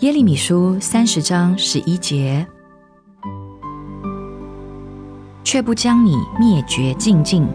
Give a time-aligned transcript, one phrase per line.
[0.00, 2.44] 耶利米书三十章十一节，
[5.44, 7.46] 却不将你灭绝尽尽，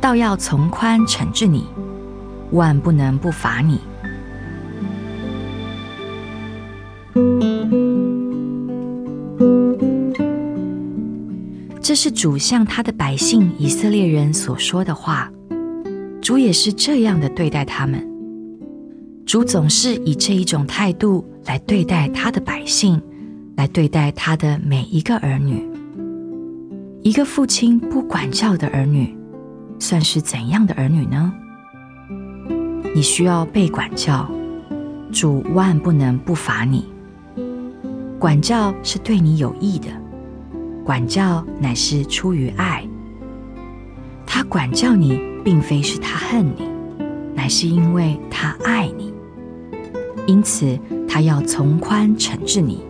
[0.00, 1.66] 倒要从宽惩治你，
[2.52, 3.80] 万不能不罚你。
[11.82, 15.28] 这是主向他的百姓以色列人所说的话。
[16.22, 18.09] 主也是这样的对待他们。
[19.30, 23.00] 主总是以这一种态度来对待他的百姓，
[23.56, 25.70] 来对待他的每一个儿女。
[27.04, 29.16] 一个父亲不管教的儿女，
[29.78, 31.32] 算是怎样的儿女呢？
[32.92, 34.28] 你需要被管教，
[35.12, 36.84] 主万不能不罚你。
[38.18, 39.86] 管教是对你有益的。
[40.84, 42.84] 管教乃是出于爱，
[44.26, 46.68] 他管教你，并非是他恨你，
[47.32, 49.09] 乃是因为他爱你，
[50.30, 50.78] 因此
[51.08, 52.84] 他要从宽惩治你。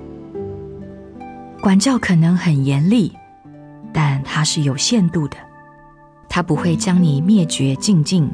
[1.63, 3.11] 管教可能很严厉，
[3.95, 5.39] 但它是有限度的，
[6.29, 8.31] 他不会将你灭绝尽尽，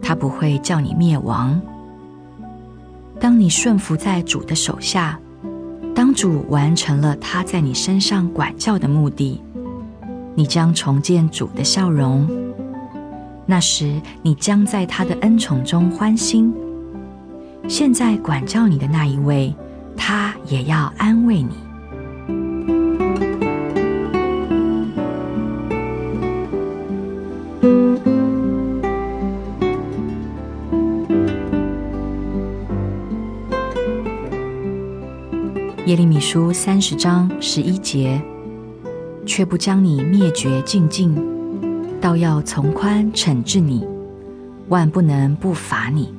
[0.00, 1.60] 他不会叫你灭亡。
[3.18, 5.18] 当你顺服在主的手下。
[5.94, 9.42] 当主完成了他在你身上管教的目的，
[10.34, 12.26] 你将重见主的笑容。
[13.44, 16.54] 那时，你将在他的恩宠中欢心。
[17.68, 19.54] 现在管教你的那一位，
[19.96, 21.50] 他也要安慰你。
[35.86, 38.22] 耶利米书三十章十一节，
[39.26, 41.14] 却不将你灭绝尽尽，
[42.00, 43.86] 倒要从宽惩治你，
[44.68, 46.14] 万不能不罚你。